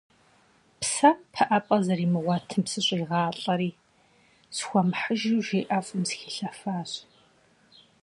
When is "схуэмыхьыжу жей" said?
4.55-5.65